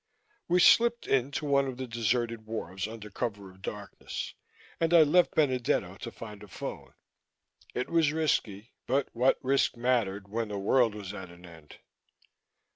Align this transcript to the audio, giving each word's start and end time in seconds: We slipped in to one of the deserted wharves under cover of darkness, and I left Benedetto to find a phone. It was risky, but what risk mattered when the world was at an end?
We 0.47 0.59
slipped 0.59 1.05
in 1.05 1.29
to 1.33 1.45
one 1.45 1.67
of 1.67 1.77
the 1.77 1.85
deserted 1.85 2.47
wharves 2.47 2.87
under 2.87 3.11
cover 3.11 3.51
of 3.51 3.61
darkness, 3.61 4.33
and 4.79 4.95
I 4.95 5.03
left 5.03 5.35
Benedetto 5.35 5.95
to 5.97 6.11
find 6.11 6.41
a 6.41 6.47
phone. 6.47 6.95
It 7.75 7.87
was 7.87 8.11
risky, 8.11 8.71
but 8.87 9.09
what 9.13 9.37
risk 9.43 9.77
mattered 9.77 10.27
when 10.27 10.47
the 10.47 10.57
world 10.57 10.95
was 10.95 11.13
at 11.13 11.29
an 11.29 11.45
end? 11.45 11.77